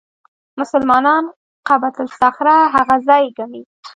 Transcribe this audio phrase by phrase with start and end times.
[0.59, 1.23] مسلمانان
[1.67, 3.61] قبه الصخره هغه ځای ګڼي.